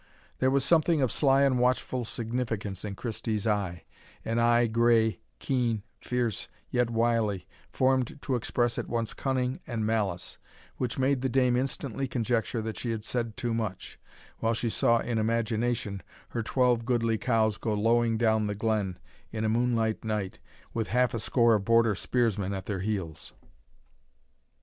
There 0.39 0.49
was 0.49 0.65
something 0.65 0.99
of 1.03 1.11
sly 1.11 1.43
and 1.43 1.59
watchful 1.59 2.05
significance 2.05 2.83
in 2.83 2.95
Christie's 2.95 3.45
eye, 3.45 3.83
an 4.25 4.39
eye 4.39 4.65
gray, 4.65 5.19
keen, 5.37 5.83
fierce, 5.99 6.47
yet 6.71 6.89
wily, 6.89 7.45
formed 7.71 8.17
to 8.23 8.33
express 8.33 8.79
at 8.79 8.87
once 8.87 9.13
cunning, 9.13 9.59
and 9.67 9.85
malice, 9.85 10.39
which 10.77 10.97
made 10.97 11.21
the 11.21 11.29
dame 11.29 11.55
instantly 11.55 12.07
conjecture 12.07 12.63
she 12.73 12.89
had 12.89 13.05
said 13.05 13.37
too 13.37 13.53
much, 13.53 13.99
while 14.39 14.55
she 14.55 14.71
saw 14.71 14.97
in 15.01 15.19
imagination 15.19 16.01
her 16.29 16.41
twelve 16.41 16.83
goodly 16.83 17.19
cows 17.19 17.59
go 17.59 17.75
lowing 17.75 18.17
down 18.17 18.47
the 18.47 18.55
glen 18.55 18.97
in 19.31 19.45
a 19.45 19.49
moonlight 19.49 20.03
night, 20.03 20.39
with 20.73 20.87
half 20.87 21.13
a 21.13 21.19
score 21.19 21.53
of 21.53 21.63
Border 21.65 21.93
spearsmen 21.93 22.55
at 22.55 22.65
their 22.65 22.79
heels. 22.79 23.33